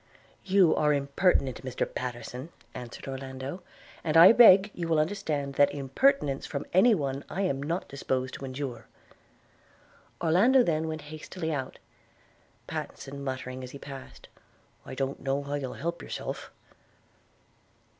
[0.43, 3.61] 'You are impertinent, Mr Pattenson!' answered Orlando;
[4.03, 8.33] 'and I beg you will understand that impertinence from any one I am not disposed
[8.33, 8.87] to endure.'
[10.19, 11.77] Orlando then went hastily out–
[12.67, 14.27] Pattenson muttering as he passed,
[14.87, 16.49] 'I don't know how you'll help yourself.'